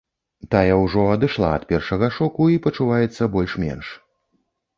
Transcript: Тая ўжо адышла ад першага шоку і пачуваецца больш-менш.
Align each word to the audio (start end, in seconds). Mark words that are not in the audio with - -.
Тая 0.53 0.77
ўжо 0.83 1.03
адышла 1.15 1.49
ад 1.57 1.67
першага 1.73 2.09
шоку 2.17 2.47
і 2.55 2.59
пачуваецца 2.65 3.29
больш-менш. 3.37 3.85